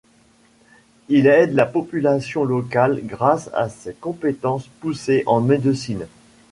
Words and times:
Il 1.09 1.27
aide 1.27 1.53
la 1.53 1.67
population 1.67 2.43
local 2.43 3.01
grâce 3.05 3.51
à 3.53 3.69
ses 3.69 3.93
compétences 3.93 4.65
poussées 4.79 5.21
en 5.27 5.41
médecine. 5.41 6.07